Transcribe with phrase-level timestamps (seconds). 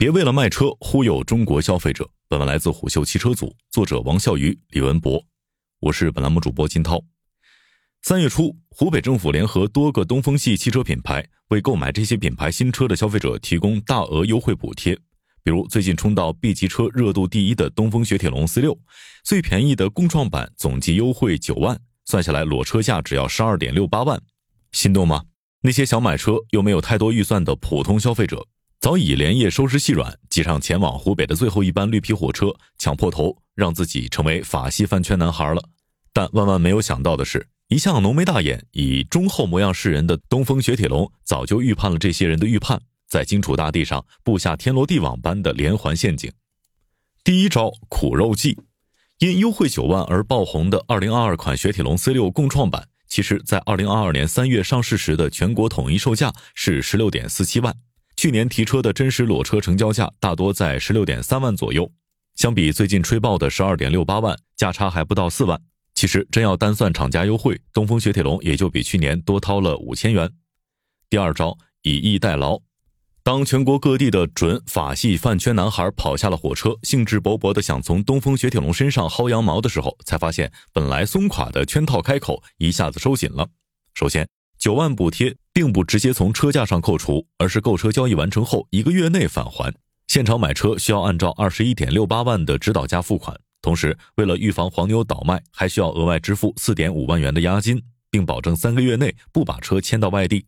[0.00, 2.08] 别为了卖车忽悠中国消费者。
[2.26, 5.22] 本文来自虎嗅汽车组，作者王笑鱼、李文博，
[5.78, 7.04] 我是本栏目主播金涛。
[8.00, 14.96] 三月初，湖北政府联合多个东风系汽车品牌，为购买这些品牌新车的消费者提供大额优惠补贴。
[15.42, 18.80] 比如，最近冲到 B 级车热度第一的东风雪铁龙 C 六，
[19.22, 24.18] 最便宜的共创版总计优惠九万，算下来裸车价只要十二点六八万，
[24.72, 25.24] 心动吗？
[25.60, 28.46] 那些想买车又没有太多预算的普通消费者。
[28.80, 35.62] 早已连夜收拾细软，挤上前往湖北的最后一班绿皮火车，抢破头，让自己成为法系饭圈男孩了。
[36.14, 46.32] 但万万没有想到的是，一向浓眉大眼、以忠厚模样示人的东风雪铁龙，早就预判了这些人的预判，在荆楚大地上布下天罗地网般的连环陷阱。
[47.22, 48.58] 第一招苦肉计，
[49.18, 57.76] 因优惠九万而爆红的2022款雪铁龙 C6 共创版，其实在2022年3月上市时的全国统一售价是16.47万。
[58.20, 61.90] 去年提车的真实裸车成交价大多在十六点三万左右，
[62.34, 65.58] 相比最近吹爆的十二点六八万，价差还不到四万。
[65.94, 70.30] 其实真要单算厂家优惠，东风雪铁龙也就比去年多掏了五千元。
[71.08, 72.60] 第二招以逸待劳，
[73.22, 83.48] 当全国各地的准法系饭圈男孩跑下了火车，兴致勃勃地想从东风雪铁龙身上薅羊毛的时候，才发现本来松垮的圈套开口一下子收紧了。
[83.94, 85.34] 首先，九万补贴。
[85.52, 89.74] 并不直接从车价上扣除，而是购车交易完成后一个月内返还。
[90.06, 100.46] 现场买车需要按照二十一点六八万的指导价付款，同时为了预防黄牛倒卖，还需要额外支付四点五万元的押金，并保证三个月内不把车迁到外地。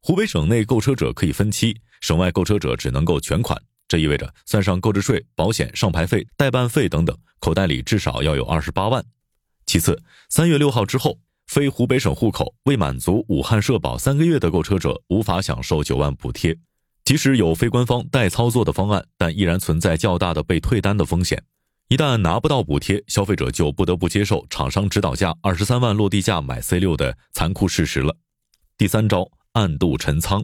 [0.00, 3.60] 湖北省内购车者可以分期，省外购车者只能够全款。
[3.88, 9.04] 这意味着算上购置税、保险、上牌费、代办费等等，口袋里至少要有二十八万。
[9.66, 11.18] 其次，三月六号之后。
[11.52, 16.56] 非湖北省户口未满足武汉社保三个月的购车者无法享受九万补贴，
[17.04, 21.44] 即使有非官方代操作的方案，但依然存在较大的被退单的风险。
[21.88, 28.16] 一旦拿不到补贴，消费者就不得不接受厂商指导价二十三万落地价买 C 六的残酷事实了。
[28.78, 30.42] 第三招，暗度陈仓。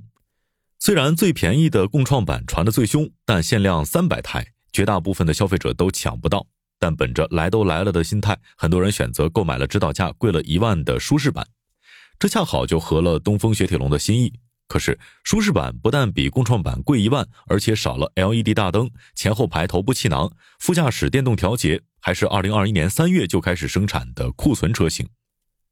[0.79, 6.47] 虽然最便宜的共创版传得最凶，但限量三百台，绝大部分的消费者都抢不到。
[6.79, 11.47] 但本着来都来了的心态，很多人选择购买了指导价贵了一万的舒适版，
[12.19, 14.33] 这恰好就合了东风雪铁龙的心意。
[14.69, 25.09] 可是舒适版不但比共创版贵一万，而且少了 LED 大灯、前后排头部气囊、副驾驶电动调节，还是2021年3月就开始生产的库存车型。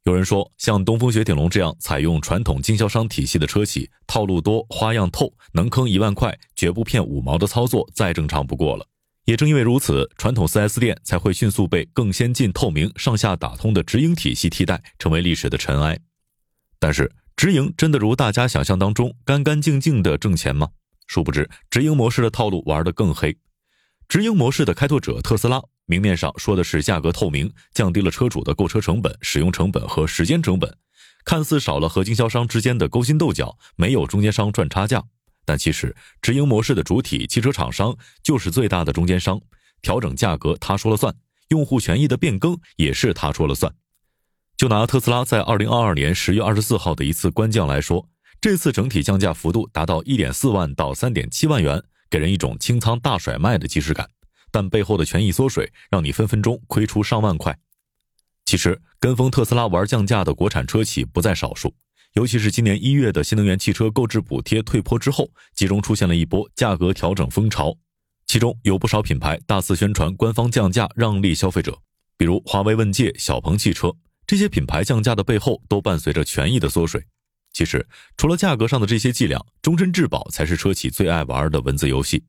[0.04, 8.86] 有人说，像东风雪铁龙这样采用传统经销商体系的车企，套路多、花样透，能坑一万块绝不骗五毛的操作，再正常不过了。
[9.26, 15.98] 也正因为如此，传统 4S 店才会迅速被更先进、透明、上下打通的直营体系替代，成为历史的尘埃。
[16.78, 20.68] 但是，直营真的如大家想象当中干干净净的挣钱吗？
[21.08, 23.36] 殊不知，直营模式的套路玩得更黑。
[24.08, 30.72] 直营模式的开拓者特斯拉，明面上说的是价格透明，降低了车主的购车成本、使用成本和时间成本，
[31.24, 35.02] 看似少了和经销商之间的勾心斗角，没有中间商赚差价。
[35.46, 39.40] 但其实，直营模式的主体汽车厂商就是最大的中间商，
[39.80, 41.14] 调整价格他说了算，
[41.48, 43.72] 用户权益的变更也是他说了算。
[44.56, 48.08] 就拿特斯拉在二零二二年十月二十四号的一次官降来说，
[48.40, 54.10] 这次整体降价幅度达到一点四万到三点七万元，给人一种清仓大甩卖的即视感。
[54.50, 57.56] 但背后的权益缩水，让你分分钟亏出上万块。
[58.46, 61.74] 其实，跟风特斯拉玩降价的国产车企不在少数。
[62.16, 67.76] 尤其是今年一月的新能源汽车购置补贴退坡之后，集中出现了一波价格调整风潮，
[68.26, 71.78] 其中有不少品牌大肆宣传官方降价让利消费者，
[72.16, 73.94] 比如华为问界、小鹏汽车，
[74.26, 77.04] 这些品牌降价的背后都伴随着权益的缩水。
[77.52, 82.24] 其实，除了价格上的这些伎俩，终身质保才是车企最爱玩的文字游戏。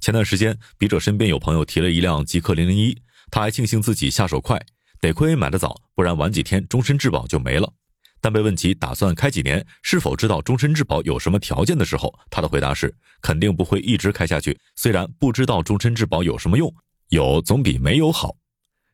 [0.00, 2.98] 前段时间，笔者身边有朋友提了一辆极氪零零一，
[3.30, 4.60] 他还庆幸自己下手快，
[5.00, 7.72] 得亏买的早，不然晚几天终身质保就没了。
[8.20, 14.58] 但被问及打算开几年，是否知道终身质保有什么条件的时候，他的回答是：肯定不会一直开下去。
[14.76, 16.74] 虽然不知道终身质保有什么用，
[17.08, 18.36] 有总比没有好。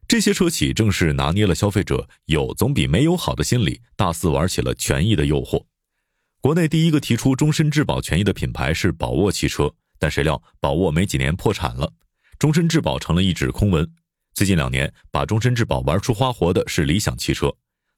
[0.09, 5.65] 这些车企正是拿捏了消费者有总比没有好的心理，大肆玩起了权益的诱惑。
[6.41, 11.93] 国内第一个提出终身质保权益的品牌是宝沃汽车，但谁料宝沃没几年破产了，
[12.39, 13.85] 终身质保成了一纸空文。
[14.33, 17.53] 最近两年把终身质保玩出花活的是理想汽车。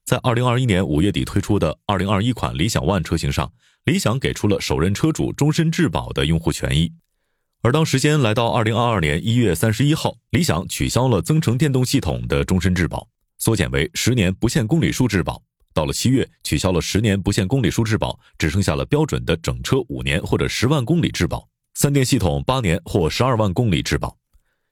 [0.09, 3.53] 在二零二一年五月底推出的二零二一款理想 ONE 车型上，
[3.83, 6.91] 理想给出了首任车主终身质保的用户权益。
[7.61, 13.07] 而当时间来到二零二二年一月三十一号，理想取消了增程电动系统的终身质保，
[13.37, 15.43] 缩减为十年不限公里数质保。
[15.75, 21.47] 到了七月，取消了十年不限公里数质保，只剩下了标准的整车五年或者十万公里质保。
[21.75, 24.17] 三电系统八年或十二万公里质保。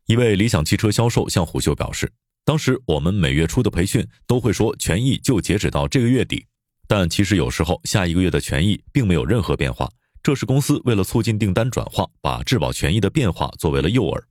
[0.08, 2.12] 一位理想汽车销售向虎嗅表示，
[2.48, 6.46] 当时我们每月初的培训都会说权益就截止到这个月底，
[6.88, 9.90] 但其实有时候下一个月的权益并没有任何变化。
[10.24, 14.24] 这是公司为了促进订单转化，把质保权益的变化作为了诱饵。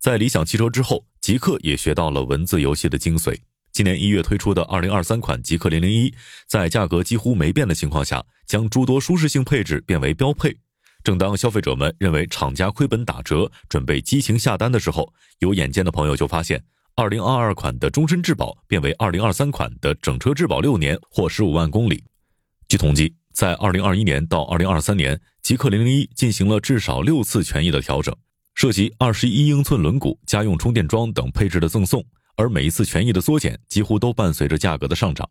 [0.00, 3.38] 在理想汽车之后，极客也学到了文字游戏的精髓。
[3.70, 6.14] 今年一月推出的二零二三款极客零零一，
[6.46, 10.56] 在价格几乎没变的情况下，将诸多舒适性配置变为标配。
[11.04, 16.64] 正当消费者们认为厂家亏本打折，准备激情下单的时候，有眼尖的朋友就发现，
[16.98, 22.02] 二零二二款的终身质保变为二零二三款的整车质保六年或十五万公里。
[22.68, 23.14] 据统计。
[23.34, 28.16] 在二零二一年到二零二三年，极氪零零一进行了至少六次权益的调整，
[28.54, 32.02] 涉及二十一英寸轮毂、家用充电桩等配置的赠送，
[32.36, 35.28] 而每一次权益的缩减几乎都伴随着价格的上涨。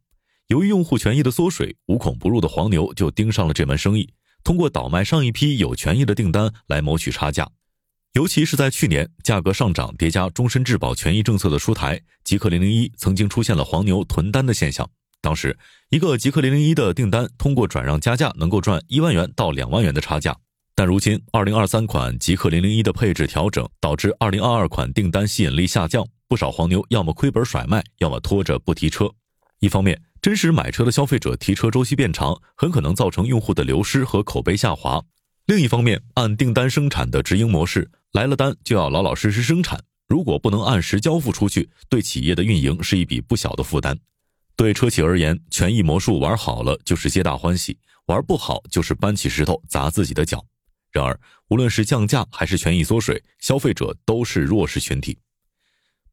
[0.49, 4.07] 由于用户权益的缩水，无孔不入的黄牛就盯上了这门生意，
[4.43, 7.49] 通过倒卖上一批有权益的订单来谋取差价。
[8.15, 14.89] 尤其是在去年价格上涨叠加终身质保权益政策的出台，极氪零零一曾经出现了黄牛囤单的现象。
[15.19, 15.57] 当时，
[15.89, 20.33] 一个极氪零零一的订单通过转让加价能够赚一万元到两万元的差价，
[20.73, 29.11] 但如今二零二三款极氪零零一的配置调整，导致二零二二款订单吸引力下降，不少黄牛要么亏本甩卖，要么拖着不提车。
[29.59, 35.01] 一方面，真实买车的消费者提车周期变长，很可能造成用户的流失和口碑下滑；
[35.47, 39.77] 另一方面，按订单生产的直营模式，来了单就要老老实实生产，
[40.07, 43.99] 如果不能按时交付出去，对企业的运营是一笔不小的负担。
[44.55, 50.41] 对车企而言，权益魔术玩好了就是皆大欢喜，玩不好就是搬起石头砸自己的脚。
[50.93, 51.19] 然而，
[51.49, 55.19] 无论是降价还是权益缩水，消费者都是弱势群体。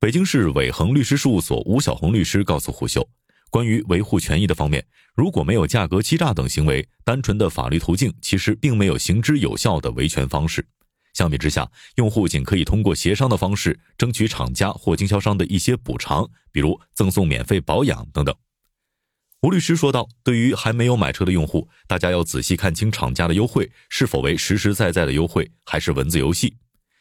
[0.00, 3.08] 北京市伟恒律师事务所吴晓红律师告诉虎嗅，
[3.48, 4.84] 关于维护权益的方面，
[5.14, 10.66] 如果没有价格欺诈等行为，单纯的法律途径其实并没有行之有效的维权方式。
[11.12, 18.34] 相比之下，用户仅可以通过协商的方式争取厂家或经销商的一些补偿，比如赠送免费保养等等。
[19.42, 26.56] 吴律师说道：“对于还没有买车的用户，大家要仔细看清厂家的优惠是否为实实在在的优惠，还是文字游戏。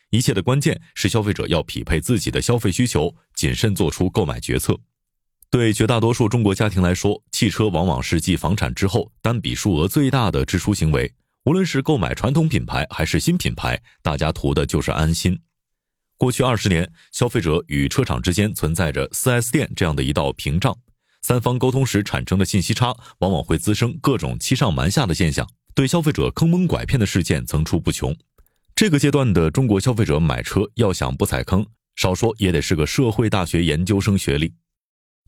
[0.09, 4.77] 一切的关键是消费者要匹配自己的消费需求，谨慎做出购买决策。
[5.51, 11.13] 对绝大多数中国家庭来说，汽车往往是继房产之后单笔数额最大的支出行为。”
[11.45, 15.39] 无论是购买传统品牌还是新品牌，大家图的就是安心。
[16.15, 20.77] 过去二十年，消费者与车厂之间存在着 4S 店这样的一道屏障，
[21.23, 28.15] 三方沟通时产生的信息差，往往会滋生各种欺上瞒下的现象，对消费者坑蒙拐骗的事件层出不穷。
[28.75, 31.65] 这个阶段的中国消费者买车，要想不踩坑，
[31.95, 34.53] 少说也得是个社会大学研究生学历。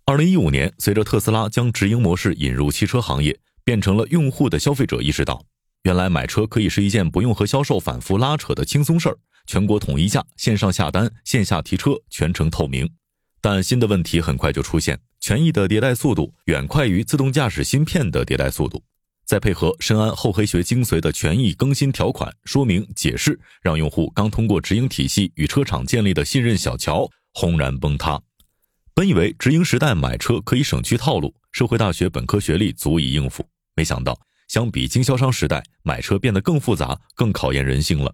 [0.05, 5.43] 二零一五年，随着特斯拉将直营模式引入汽车行业，变成了用户的消费者意识到。
[5.83, 12.89] 原来买车可以是一件不用和销售反复拉扯的轻松事儿，全国统一价，线上下单，线下提车，全程透明。
[13.41, 18.81] 但新的问题很快就出现，权益的迭代速度远快于自动驾驶芯片的迭代速度，
[19.25, 28.21] 再配合深谙厚黑学精髓的权益更新条款说明解释，让用户刚通过直营体系与车厂建立的信任小桥轰然崩塌。
[28.93, 33.45] 本以为直营时代买车可以省去套路，社会大学本科学历足以应付，
[33.75, 34.17] 没想到。
[34.53, 38.13] 相比经销商时代，买车变得更复杂、更考验人性了。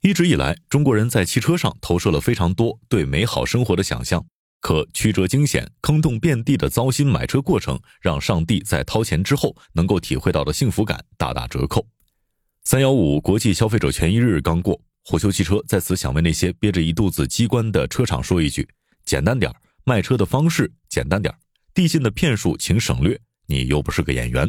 [0.00, 4.24] 一直以来，中国人在汽车上投射了非常多对美好生活的想象，
[4.60, 11.84] 可曲折惊险、坑洞遍地的糟心买车过程，让上帝在掏钱之后能够体会到的幸福感大打折扣。
[12.62, 18.68] 三幺五国际消费者权益日刚过，虎嗅汽车在此想为那些憋着一肚子机关的车厂说一句：
[19.04, 21.34] 简单点卖车的方式简单点
[21.74, 24.48] 递进的骗术请省略，你又不是个演员。